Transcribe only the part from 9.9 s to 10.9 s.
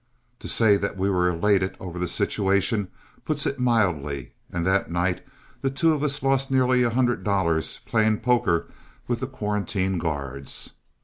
guards.